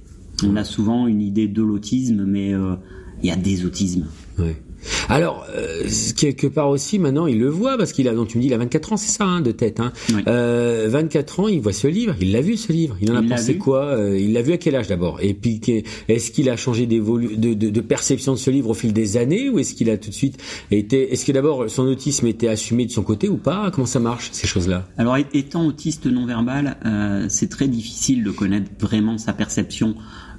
On 0.44 0.54
a 0.56 0.64
souvent 0.64 1.06
une 1.06 1.20
idée 1.22 1.48
de 1.48 1.62
l'autisme, 1.62 2.24
mais 2.24 2.50
il 2.50 3.26
y 3.28 3.30
a 3.30 3.36
des 3.36 3.64
autismes. 3.64 4.06
Ouais. 4.38 4.62
Alors, 5.08 5.46
euh, 5.54 5.84
quelque 6.16 6.46
part 6.46 6.68
aussi, 6.68 6.98
maintenant, 6.98 7.26
il 7.26 7.38
le 7.38 7.48
voit, 7.48 7.76
parce 7.78 7.92
qu'il 7.92 8.08
a, 8.08 8.14
donc 8.14 8.28
tu 8.28 8.38
me 8.38 8.42
dis, 8.42 8.48
il 8.48 8.54
a 8.54 8.58
24 8.58 8.92
ans, 8.92 8.96
c'est 8.96 9.10
ça, 9.10 9.24
hein, 9.24 9.40
de 9.40 9.50
tête. 9.52 9.80
Hein. 9.80 9.92
Oui. 10.14 10.22
Euh, 10.26 10.86
24 10.90 11.40
ans, 11.40 11.48
il 11.48 11.60
voit 11.60 11.72
ce 11.72 11.86
livre, 11.88 12.14
il 12.20 12.32
l'a 12.32 12.40
vu 12.40 12.56
ce 12.56 12.72
livre, 12.72 12.96
il 13.00 13.10
en 13.10 13.16
a 13.16 13.22
Il 13.22 13.28
pensé 13.28 13.56
quoi 13.58 13.84
Euh, 13.86 14.18
Il 14.18 14.32
l'a 14.32 14.42
vu 14.42 14.52
à 14.52 14.58
quel 14.58 14.76
âge 14.76 14.88
d'abord? 14.88 15.18
Et 15.22 15.34
puis, 15.34 15.60
est-ce 16.08 16.30
qu'il 16.30 16.50
a 16.50 16.56
changé 16.56 16.86
de, 16.86 16.98
de, 17.36 17.54
de 17.70 17.80
perception 17.80 18.32
de 18.32 18.38
ce 18.38 18.50
livre 18.50 18.70
au 18.70 18.74
fil 18.74 18.92
des 18.92 19.16
années, 19.16 19.48
ou 19.48 19.58
est-ce 19.58 19.74
qu'il 19.74 19.90
a 19.90 19.96
tout 19.96 20.10
de 20.10 20.14
suite 20.14 20.38
été... 20.70 21.12
Est-ce 21.12 21.24
que 21.24 21.32
d'abord, 21.32 21.68
son 21.68 21.86
autisme 21.86 22.26
était 22.26 22.48
assumé 22.48 22.86
de 22.86 22.90
son 22.92 23.02
côté 23.02 23.28
ou 23.28 23.36
pas? 23.36 23.70
Comment 23.72 23.86
ça 23.86 24.00
marche, 24.00 24.30
ces 24.32 24.46
choses-là? 24.46 24.86
Alors, 24.96 25.16
étant 25.32 25.66
autiste 25.66 26.06
non-verbal, 26.06 26.76
euh, 26.84 27.26
c'est 27.28 27.48
très 27.48 27.68
difficile 27.68 28.24
de 28.24 28.30
connaître 28.30 28.70
vraiment 28.78 29.18
sa 29.18 29.32
perception. 29.32 29.94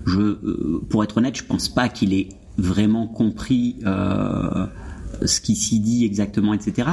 Je, 0.06 0.20
euh, 0.20 0.82
pour 0.90 1.04
être 1.04 1.18
honnête, 1.18 1.36
je 1.36 1.44
pense 1.44 1.70
pas 1.70 1.90
qu'il 1.90 2.14
ait 2.14 2.30
vraiment 2.60 3.08
compris 3.08 3.78
euh, 3.86 4.66
ce 5.26 5.42
qui 5.42 5.56
s'y 5.56 5.80
dit 5.80 6.06
exactement, 6.06 6.54
etc. 6.54 6.88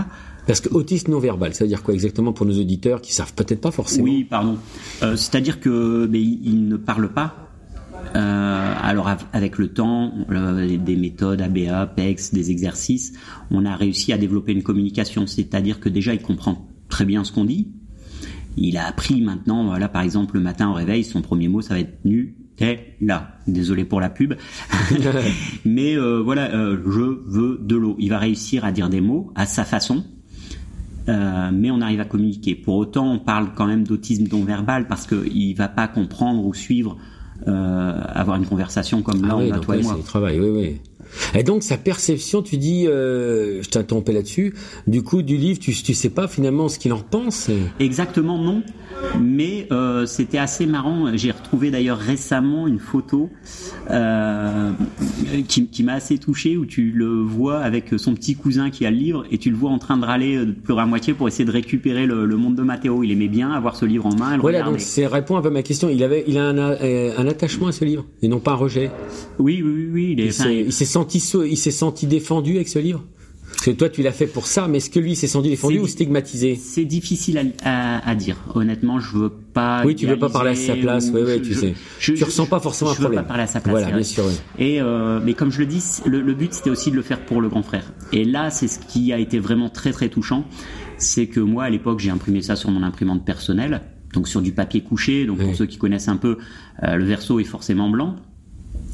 Parce 0.47 0.61
que 0.61 0.69
autiste 0.73 1.09
non-verbal, 1.09 1.55
ça 1.55 1.65
veut 1.65 1.69
dire 1.69 1.83
quoi 1.83 1.93
exactement 1.95 2.33
pour 2.33 2.47
nos 2.47 2.59
auditeurs 2.59 3.01
qui 3.01 3.13
savent 3.13 3.35
peut-être 3.35 3.61
pas 3.61 3.73
forcément? 3.73 4.05
Oui, 4.05 4.25
pardon. 4.25 4.59
Euh, 5.03 5.17
C'est-à-dire 5.17 5.59
que 5.61 6.09
il, 6.15 6.69
ne 6.69 6.77
parle 6.77 7.09
pas. 7.13 7.51
Euh, 8.15 8.75
alors 8.83 9.09
av- 9.09 9.25
avec 9.33 9.59
le 9.59 9.69
temps, 9.73 10.13
euh, 10.31 10.77
des 10.79 10.97
méthodes 10.97 11.41
ABA, 11.43 11.87
PEX, 11.89 12.33
des 12.33 12.51
exercices, 12.53 13.15
on 13.51 13.65
a 13.67 13.75
réussi 13.75 14.13
à 14.13 14.19
développer 14.19 14.53
une 14.53 14.63
communication. 14.63 15.27
C'est-à-dire 15.27 15.81
que 15.81 15.89
déjà 15.89 16.15
il 16.15 16.23
comprend 16.23 16.67
très 16.89 17.05
bien 17.05 17.25
ce 17.25 17.33
qu'on 17.33 17.45
dit. 17.45 17.69
Il 18.57 18.77
a 18.77 18.87
appris 18.87 19.21
maintenant, 19.21 19.65
voilà, 19.65 19.89
par 19.89 20.03
exemple 20.03 20.37
le 20.37 20.41
matin 20.43 20.71
au 20.71 20.75
réveil, 20.75 21.03
son 21.05 21.21
premier 21.23 21.49
mot 21.49 21.61
ça 21.61 21.75
va 21.75 21.81
être 21.81 22.05
nu. 22.05 22.37
Là, 23.01 23.29
désolé 23.47 23.85
pour 23.85 24.01
la 24.01 24.09
pub, 24.09 24.35
mais 25.65 25.97
euh, 25.97 26.21
voilà, 26.23 26.55
euh, 26.55 26.77
je 26.85 27.01
veux 27.27 27.59
de 27.63 27.77
l'eau. 27.77 27.97
Il 27.99 28.11
va 28.11 28.19
réussir 28.19 28.65
à 28.65 28.73
dire 28.73 28.89
des 28.89 29.01
mots 29.01 29.33
à 29.35 29.47
sa 29.47 29.65
façon, 29.65 30.05
euh, 31.09 31.51
mais 31.53 31.71
on 31.71 31.81
arrive 31.81 32.01
à 32.01 32.05
communiquer. 32.05 32.55
Pour 32.55 32.77
autant, 32.77 33.13
on 33.13 33.19
parle 33.19 33.49
quand 33.55 33.67
même 33.67 33.85
d'autisme 33.85 34.27
non 34.31 34.45
verbal 34.45 34.87
parce 34.87 35.07
qu'il 35.07 35.55
va 35.57 35.69
pas 35.69 35.89
comprendre 35.89 36.45
ou 36.45 36.55
suivre, 36.55 36.97
avoir 37.47 38.37
une 38.37 38.47
conversation 38.47 39.03
comme 39.03 39.23
là 39.23 39.29
Ah 39.33 39.37
on 39.37 39.41
oui, 39.41 39.51
a 39.51 39.55
donc 39.57 39.65
toi 39.65 39.77
et 39.77 39.79
là, 39.81 39.85
moi. 39.85 39.95
c'est 39.99 40.07
travail, 40.07 40.41
oui, 40.41 40.49
oui. 40.49 40.81
Et 41.35 41.43
donc 41.43 41.63
sa 41.63 41.77
perception, 41.77 42.43
tu 42.43 42.57
dis, 42.57 42.87
euh, 42.87 43.63
je 43.63 43.69
t'ai 43.69 44.13
là-dessus, 44.13 44.55
du 44.87 45.03
coup 45.03 45.23
du 45.23 45.37
livre, 45.37 45.59
tu, 45.59 45.73
tu 45.73 45.95
sais 45.95 46.11
pas 46.11 46.29
finalement 46.29 46.69
ce 46.69 46.79
qu'il 46.79 46.93
en 46.93 47.01
pense. 47.01 47.51
Exactement 47.81 48.39
non, 48.39 48.63
mais 49.21 49.67
euh, 49.73 50.07
c'était 50.07 50.39
assez 50.39 50.67
marrant. 50.67 51.17
J'ai 51.17 51.31
retrouvé 51.31 51.71
d'ailleurs 51.71 51.99
récemment 51.99 52.67
une 52.67 52.79
photo 52.79 53.31
euh, 53.91 54.71
qui, 55.49 55.67
qui 55.67 55.83
m'a 55.83 55.95
assez 55.95 56.19
touché 56.19 56.57
où 56.57 56.67
tu 56.67 56.93
le 56.93 57.07
vois 57.07 57.59
avec 57.59 57.95
son 57.97 58.15
petit 58.15 58.35
cousin 58.35 58.71
qui 58.71 58.87
a 58.87 58.91
le 58.91 58.97
livre 58.97 59.25
et 59.31 59.39
tu 59.39 59.51
le 59.51 59.57
vois 59.57 59.71
en 59.71 59.79
train 59.79 59.97
de 59.97 60.05
râler 60.05 60.39
de 60.39 60.53
pleurer 60.53 60.83
à 60.83 60.87
moitié 60.87 61.15
pour 61.15 61.29
essayer 61.29 61.45
de 61.45 61.53
récupérer 61.53 62.07
le, 62.07 62.27
le 62.27 62.37
monde 62.37 62.55
de 62.55 62.63
Matteo. 62.63 63.03
Il 63.03 63.11
aimait 63.11 63.29
bien 63.29 63.51
avoir 63.53 63.77
ce 63.77 63.85
livre 63.85 64.07
en 64.07 64.15
main. 64.15 64.37
Voilà, 64.39 64.63
donc 64.63 64.81
c'est 64.81 65.07
répond 65.07 65.37
un 65.37 65.43
peu 65.43 65.49
à 65.49 65.53
ma 65.53 65.63
question. 65.63 65.89
Il 65.89 66.03
avait, 66.03 66.25
il 66.27 66.39
a 66.39 66.45
un, 66.49 66.59
euh, 66.59 67.13
un 67.17 67.27
attachement 67.27 67.69
à 67.69 67.73
ce 67.73 67.85
livre 67.85 68.05
et 68.23 68.29
non 68.29 68.41
pas 68.41 68.53
un 68.53 68.57
rejet. 68.57 68.91
Oui, 69.39 69.63
oui, 69.65 69.89
oui, 69.93 70.15
oui. 70.19 70.33
Il 70.67 70.73
s'est 70.73 70.85
senti, 70.97 71.19
il 71.49 71.57
s'est 71.57 71.71
senti 71.71 72.07
défendu 72.07 72.57
avec 72.57 72.69
ce 72.69 72.79
livre? 72.79 73.05
Parce 73.49 73.65
que 73.67 73.71
toi, 73.71 73.89
tu 73.89 74.03
l'as 74.03 74.13
fait 74.13 74.27
pour 74.27 74.47
ça, 74.47 74.67
mais 74.69 74.79
est-ce 74.79 74.91
que 74.91 74.99
lui 74.99 75.13
il 75.13 75.17
s'est 75.17 75.29
senti 75.29 75.49
défendu 75.49 75.79
ou 75.79 75.87
stigmatisé? 75.87 76.57
C'est 76.57 76.85
difficile 76.85 77.39
à, 77.63 77.97
à- 77.97 78.11
à 78.11 78.15
dire. 78.15 78.37
Honnêtement, 78.55 78.99
je 79.01 79.17
veux 79.17 79.31
pas. 79.31 79.83
Oui, 79.87 79.95
tu 79.95 80.07
veux 80.07 80.19
pas 80.19 80.29
parler 80.29 80.51
à 80.51 80.55
sa 80.57 80.75
place. 80.75 81.09
ou- 81.11 81.15
Oui, 81.15 81.21
oui, 81.25 81.33
je- 81.39 81.43
tu 81.49 81.55
je- 81.55 81.61
sais. 81.61 81.75
je- 82.01 82.13
tu 82.13 82.19
je- 82.19 82.25
ressens 82.25 82.47
pas 82.47 82.61
forcément 82.61 82.91
je 82.91 82.97
un 82.97 83.01
problème. 83.01 83.21
veux 83.21 83.25
pas 83.25 83.29
parler 83.29 83.45
à 83.45 83.47
sa 83.47 83.61
place. 83.61 83.73
Voilà, 83.73 83.91
bien 83.91 84.03
sûr. 84.03 84.25
oui. 84.27 84.35
Et 84.59 84.81
euh, 84.81 85.21
mais 85.25 85.35
comme 85.35 85.51
je 85.53 85.61
le 85.61 85.67
dis, 85.67 85.83
le, 86.05 86.21
le 86.21 86.35
but 86.35 86.53
c'était 86.53 86.71
aussi 86.71 86.91
de 86.91 86.97
le 86.97 87.03
faire 87.03 87.21
pour 87.25 87.41
le 87.41 87.49
grand 87.49 87.63
frère. 87.63 87.93
Et 88.13 88.25
là, 88.25 88.51
c'est 88.51 88.69
ce 88.69 88.79
qui 88.81 89.13
a 89.13 89.19
été 89.19 89.39
vraiment 89.39 89.71
très 89.71 89.93
très 89.93 90.09
touchant, 90.11 90.45
c'est 90.99 91.27
que 91.29 91.41
moi 91.41 91.65
à 91.65 91.71
l'époque 91.71 92.01
j'ai 92.01 92.11
imprimé 92.11 92.43
ça 92.43 92.57
sur 92.57 92.71
mon 92.71 92.83
imprimante 92.83 93.25
personnelle, 93.25 93.81
donc 94.13 94.29
sur 94.29 94.43
du 94.43 94.53
papier 94.53 94.83
couché. 94.83 95.25
Donc 95.25 95.39
Oui. 95.39 95.47
pour 95.47 95.55
ceux 95.57 95.67
qui 95.67 95.79
connaissent 95.79 96.09
un 96.09 96.17
peu, 96.17 96.37
euh, 96.83 96.97
le 96.97 97.05
verso 97.05 97.39
est 97.41 97.45
forcément 97.45 97.89
blanc. 97.89 98.17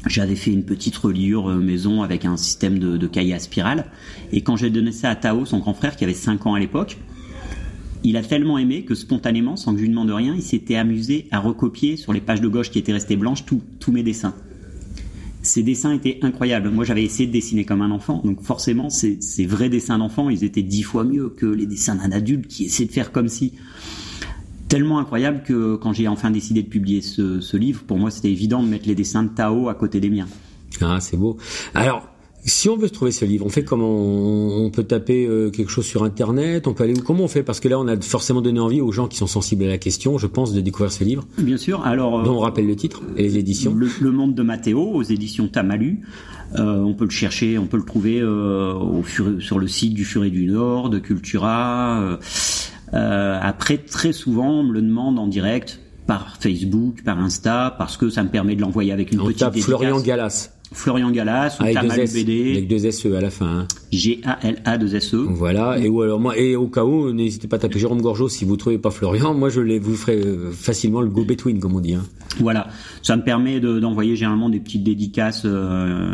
J'avais 0.05 0.35
fait 0.35 0.51
une 0.51 0.63
petite 0.63 0.97
reliure 0.97 1.49
euh, 1.49 1.59
maison 1.59 2.03
avec 2.03 2.25
un 2.25 2.35
système 2.35 2.77
de, 2.77 2.97
de 2.97 3.33
à 3.33 3.39
spirale. 3.39 3.85
Et 4.31 4.41
quand 4.41 4.57
j'ai 4.57 4.69
donné 4.69 4.91
ça 4.91 5.09
à 5.09 5.15
Tao, 5.15 5.45
son 5.45 5.59
grand 5.59 5.73
frère, 5.73 5.95
qui 5.95 6.03
avait 6.03 6.13
5 6.13 6.45
ans 6.45 6.55
à 6.55 6.59
l'époque, 6.59 6.97
il 8.03 8.17
a 8.17 8.21
tellement 8.21 8.57
aimé 8.57 8.83
que 8.83 8.95
spontanément, 8.95 9.55
sans 9.55 9.71
que 9.71 9.77
je 9.77 9.83
lui 9.83 9.89
demande 9.89 10.11
rien, 10.11 10.35
il 10.35 10.41
s'était 10.41 10.75
amusé 10.75 11.27
à 11.31 11.39
recopier 11.39 11.95
sur 11.95 12.11
les 12.11 12.19
pages 12.19 12.41
de 12.41 12.49
gauche 12.49 12.69
qui 12.69 12.79
étaient 12.79 12.91
restées 12.91 13.15
blanches 13.15 13.45
tous 13.45 13.61
tous 13.79 13.93
mes 13.93 14.03
dessins. 14.03 14.35
Ces 15.41 15.63
dessins 15.63 15.93
étaient 15.93 16.19
incroyables. 16.21 16.69
Moi, 16.69 16.83
j'avais 16.83 17.03
essayé 17.03 17.27
de 17.27 17.33
dessiner 17.33 17.63
comme 17.63 17.81
un 17.81 17.91
enfant, 17.91 18.21
donc 18.23 18.41
forcément, 18.41 18.89
ces, 18.89 19.21
ces 19.21 19.45
vrais 19.45 19.69
dessins 19.69 19.97
d'enfant, 19.97 20.29
ils 20.29 20.43
étaient 20.43 20.63
dix 20.63 20.83
fois 20.83 21.05
mieux 21.05 21.29
que 21.29 21.45
les 21.45 21.65
dessins 21.65 21.95
d'un 21.95 22.11
adulte 22.11 22.47
qui 22.47 22.65
essaie 22.65 22.85
de 22.85 22.91
faire 22.91 23.11
comme 23.11 23.29
si. 23.29 23.53
Tellement 24.73 24.97
incroyable 24.97 25.43
que 25.45 25.75
quand 25.75 25.93
j'ai 25.93 26.07
enfin 26.07 26.31
décidé 26.31 26.63
de 26.63 26.67
publier 26.67 27.01
ce, 27.01 27.39
ce 27.41 27.57
livre, 27.57 27.83
pour 27.85 27.99
moi, 27.99 28.09
c'était 28.09 28.31
évident 28.31 28.63
de 28.63 28.67
mettre 28.67 28.87
les 28.87 28.95
dessins 28.95 29.21
de 29.21 29.29
Tao 29.29 29.69
à 29.69 29.75
côté 29.75 29.99
des 29.99 30.09
miens. 30.09 30.25
Ah, 30.81 30.97
c'est 30.99 31.15
beau. 31.15 31.37
Alors, 31.75 32.09
si 32.43 32.69
on 32.69 32.75
veut 32.75 32.87
se 32.87 32.93
trouver 32.93 33.11
ce 33.11 33.23
livre, 33.23 33.45
on 33.45 33.49
fait 33.49 33.63
comment? 33.63 33.87
On 33.87 34.71
peut 34.71 34.83
taper 34.83 35.27
euh, 35.27 35.51
quelque 35.51 35.69
chose 35.69 35.85
sur 35.85 36.03
Internet? 36.03 36.65
On 36.65 36.73
peut 36.73 36.85
aller 36.85 36.95
où? 36.99 37.03
Comment 37.03 37.25
on 37.25 37.27
fait? 37.27 37.43
Parce 37.43 37.59
que 37.59 37.67
là, 37.67 37.79
on 37.79 37.87
a 37.87 38.01
forcément 38.01 38.41
donné 38.41 38.59
envie 38.59 38.81
aux 38.81 38.91
gens 38.91 39.07
qui 39.07 39.17
sont 39.17 39.27
sensibles 39.27 39.63
à 39.65 39.67
la 39.67 39.77
question, 39.77 40.17
je 40.17 40.25
pense, 40.25 40.53
de 40.53 40.59
découvrir 40.59 40.91
ce 40.91 41.03
livre. 41.03 41.23
Bien 41.37 41.57
sûr. 41.57 41.85
Alors, 41.85 42.21
euh, 42.21 42.23
dont 42.23 42.37
on 42.37 42.39
rappelle 42.39 42.65
le 42.65 42.75
titre 42.75 43.03
et 43.15 43.21
les 43.21 43.37
éditions. 43.37 43.75
Le, 43.75 43.87
le 44.01 44.11
monde 44.11 44.33
de 44.33 44.41
Mathéo 44.41 44.81
aux 44.81 45.03
éditions 45.03 45.47
Tamalu. 45.49 46.01
Euh, 46.55 46.77
on 46.77 46.93
peut 46.95 47.05
le 47.05 47.11
chercher, 47.11 47.57
on 47.59 47.67
peut 47.67 47.77
le 47.77 47.85
trouver 47.85 48.19
euh, 48.19 48.73
au 48.73 49.03
sur 49.39 49.59
le 49.59 49.67
site 49.67 49.93
du 49.93 50.03
Furet 50.03 50.29
du 50.31 50.45
Nord, 50.47 50.89
de 50.89 50.97
Cultura. 50.99 52.01
euh, 52.01 52.17
euh, 52.93 53.39
après, 53.41 53.77
très 53.77 54.13
souvent, 54.13 54.49
on 54.49 54.63
me 54.63 54.73
le 54.73 54.81
demande 54.81 55.19
en 55.19 55.27
direct 55.27 55.79
par 56.07 56.37
Facebook, 56.39 57.03
par 57.03 57.19
Insta, 57.19 57.75
parce 57.77 57.97
que 57.97 58.09
ça 58.09 58.23
me 58.23 58.29
permet 58.29 58.55
de 58.55 58.61
l'envoyer 58.61 58.91
avec 58.91 59.11
une 59.11 59.21
On 59.21 59.25
petite 59.25 59.39
tape 59.39 59.53
dédicace. 59.53 59.77
Florian 59.77 59.99
Galas 60.01 60.51
Florian 60.73 61.11
Galas 61.11 61.57
ou 61.59 61.63
avec 61.63 61.75
deux 61.75 61.81
Tamalu 61.81 62.01
S, 62.01 62.13
BD, 62.13 62.51
avec 62.51 62.67
deux 62.67 62.91
SE 62.91 63.07
à 63.15 63.21
la 63.21 63.29
fin. 63.29 63.45
hein. 63.59 63.67
G-A-L-A-2-S-E. 63.91 65.17
Voilà. 65.29 65.77
Et 65.79 65.87
ou 65.87 66.01
alors 66.01 66.19
moi 66.19 66.37
et 66.37 66.55
au 66.55 66.67
cas 66.67 66.83
où, 66.83 67.11
n'hésitez 67.11 67.47
pas 67.47 67.57
à 67.57 67.59
taper 67.59 67.79
Jérôme 67.79 68.01
Gorgeau 68.01 68.29
si 68.29 68.45
vous 68.45 68.57
trouvez 68.57 68.77
pas 68.77 68.91
Florian. 68.91 69.33
Moi, 69.33 69.49
je 69.49 69.61
les 69.61 69.79
vous 69.79 69.95
ferai 69.95 70.17
euh, 70.21 70.51
facilement 70.51 71.01
le 71.01 71.09
go 71.09 71.23
between 71.23 71.59
comme 71.59 71.75
on 71.75 71.79
dit. 71.79 71.93
Hein. 71.93 72.03
Voilà, 72.39 72.67
ça 73.03 73.15
me 73.15 73.23
permet 73.23 73.59
de- 73.59 73.79
d'envoyer 73.79 74.15
généralement 74.15 74.49
des 74.49 74.59
petites 74.59 74.83
dédicaces 74.83 75.43
euh, 75.45 76.13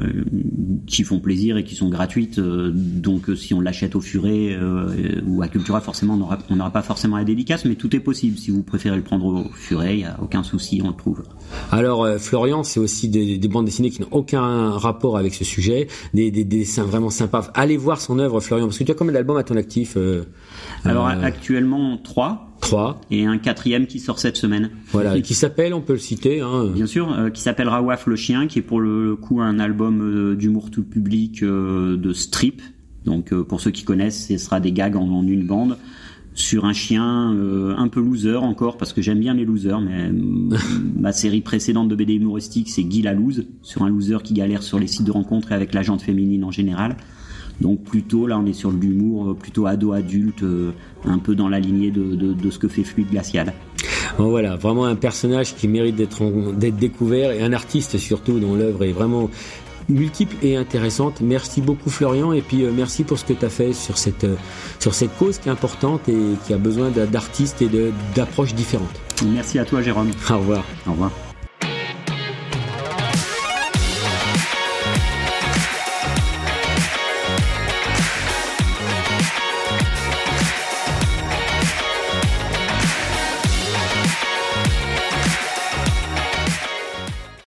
qui 0.88 1.04
font 1.04 1.20
plaisir 1.20 1.58
et 1.58 1.64
qui 1.64 1.76
sont 1.76 1.90
gratuites. 1.90 2.40
euh, 2.40 2.72
donc 2.74 3.30
si 3.38 3.54
on 3.54 3.62
l'achète 3.62 3.96
au 3.96 4.02
Furet 4.02 4.50
euh, 4.60 5.22
ou 5.26 5.42
à 5.42 5.48
Cultura, 5.48 5.80
forcément 5.82 6.16
on 6.50 6.56
n'aura 6.56 6.72
pas 6.72 6.82
forcément 6.82 7.18
la 7.18 7.24
dédicace, 7.24 7.64
mais 7.66 7.76
tout 7.76 7.96
est 7.96 8.00
possible. 8.02 8.38
Si 8.38 8.52
vous 8.52 8.64
préférez 8.64 8.98
le 8.98 9.04
prendre 9.04 9.26
au 9.26 9.46
Furet, 9.54 9.96
il 9.96 10.02
y 10.02 10.06
a 10.06 10.18
aucun 10.22 10.44
souci, 10.44 10.82
on 10.84 10.90
le 10.90 10.96
trouve. 10.96 11.24
Alors 11.72 12.08
Florian, 12.20 12.64
c'est 12.64 12.80
aussi 12.80 13.08
des, 13.10 13.38
des 13.38 13.48
bandes 13.48 13.66
dessinées 13.66 13.90
qui 13.90 14.02
n'ont 14.02 14.08
aucun 14.12 14.49
rapport 14.72 15.18
avec 15.18 15.34
ce 15.34 15.44
sujet, 15.44 15.88
des, 16.14 16.32
des, 16.32 16.44
des 16.44 16.60
dessins 16.60 16.84
vraiment 16.84 17.10
sympas. 17.10 17.52
Allez 17.54 17.78
voir 17.78 18.00
son 18.02 18.20
œuvre, 18.20 18.40
Florian, 18.40 18.66
parce 18.66 18.78
que 18.78 18.84
tu 18.84 18.92
as 18.92 18.96
combien 18.96 19.14
d'albums 19.14 19.38
à 19.38 19.44
ton 19.44 19.56
actif 19.56 19.94
euh, 19.98 20.24
Alors 20.86 21.08
euh, 21.08 21.22
actuellement 21.22 21.98
trois 21.98 22.46
Trois. 22.62 23.00
et 23.10 23.26
un 23.26 23.38
quatrième 23.38 23.88
qui 23.88 24.00
sort 24.00 24.20
cette 24.20 24.36
semaine. 24.36 24.70
Voilà, 24.92 25.20
qui 25.22 25.34
s'appelle, 25.34 25.74
on 25.74 25.82
peut 25.82 25.94
le 25.94 26.00
citer. 26.00 26.42
Hein. 26.42 26.66
Bien 26.74 26.88
sûr, 26.88 27.12
euh, 27.14 27.30
qui 27.30 27.42
s'appelle 27.42 27.70
Rawaf 27.70 28.06
le 28.06 28.16
chien, 28.18 28.48
qui 28.48 28.60
est 28.60 28.64
pour 28.64 28.82
le 28.82 29.16
coup 29.16 29.40
un 29.42 29.60
album 29.60 30.36
d'humour 30.36 30.70
tout 30.70 30.84
public 30.84 31.44
de 31.44 32.14
strip. 32.14 32.62
Donc 33.06 33.34
pour 33.34 33.62
ceux 33.62 33.72
qui 33.72 33.84
connaissent, 33.86 34.28
ce 34.28 34.38
sera 34.38 34.60
des 34.60 34.74
gags 34.74 34.98
en, 34.98 35.08
en 35.10 35.26
une 35.26 35.48
bande 35.48 35.78
sur 36.34 36.66
un 36.66 36.74
chien 36.74 37.34
euh, 37.34 37.76
un 37.78 37.88
peu 37.88 38.00
loser 38.00 38.38
encore 38.38 38.78
parce 38.78 38.94
que 38.94 39.02
j'aime 39.02 39.20
bien 39.20 39.34
les 39.34 39.46
losers 39.46 39.82
mais 39.82 40.12
ma 40.96 41.12
série 41.12 41.42
précédente 41.42 41.90
de 41.90 41.96
BD 41.96 42.14
humoristique 42.14 42.70
c'est 42.70 42.84
Guy 42.84 43.02
la 43.02 43.14
loose 43.14 43.46
sur 43.62 43.84
un 43.84 43.90
loser 43.90 44.18
qui 44.24 44.34
galère 44.34 44.64
sur 44.64 44.80
les 44.80 44.88
sites 44.88 45.06
de 45.06 45.12
rencontres 45.12 45.52
et 45.52 45.56
avec 45.56 45.74
la 45.74 45.82
gente 45.82 46.02
féminine 46.02 46.44
en 46.44 46.52
général. 46.52 46.96
Donc 47.62 47.84
plutôt 47.84 48.26
là 48.26 48.40
on 48.40 48.46
est 48.46 48.54
sur 48.54 48.72
de 48.72 48.80
l'humour 48.80 49.32
euh, 49.32 49.34
plutôt 49.34 49.66
ado 49.66 49.92
adulte 49.92 50.44
euh, 50.44 50.72
un 51.04 51.18
peu 51.18 51.36
dans 51.36 51.50
la 51.50 51.60
lignée 51.60 51.92
de, 51.92 52.16
de, 52.16 52.34
de 52.34 52.50
ce 52.50 52.60
que 52.60 52.68
fait 52.68 52.84
Fluide 52.84 53.10
Glacial. 53.10 53.54
Bon, 54.18 54.30
voilà, 54.30 54.56
vraiment 54.56 54.86
un 54.86 54.96
personnage 54.96 55.56
qui 55.56 55.68
mérite 55.68 55.96
d'être 55.96 56.78
découvert 56.78 57.32
et 57.32 57.42
un 57.42 57.54
artiste 57.54 57.98
surtout 57.98 58.40
dont 58.40 58.56
l'œuvre 58.56 58.84
est 58.84 58.92
vraiment 58.92 59.30
multiple 59.90 60.36
et 60.44 60.56
intéressante. 60.56 61.22
Merci 61.22 61.62
beaucoup 61.62 61.90
Florian 61.90 62.32
et 62.34 62.42
puis 62.42 62.64
euh, 62.64 62.72
merci 62.76 63.04
pour 63.04 63.18
ce 63.20 63.26
que 63.26 63.34
tu 63.34 63.46
as 63.46 63.50
fait 63.50 63.74
sur 63.74 63.98
cette 63.98 64.24
euh, 64.24 64.36
sur 64.80 64.94
cette 64.94 65.16
cause 65.18 65.38
qui 65.40 65.50
est 65.50 65.52
importante 65.52 66.08
et 66.08 66.18
qui 66.46 66.54
a 66.54 66.58
besoin 66.58 66.90
d'a- 66.90 67.06
d'artistes 67.08 67.62
et 67.62 67.70
d'approches 68.16 68.54
différentes. 68.54 69.00
merci 69.26 69.60
à 69.60 69.66
toi 69.66 69.82
Jérôme 69.82 70.12
Au 70.30 70.38
revoir. 70.38 70.64
au 70.88 70.92
revoir 70.92 71.29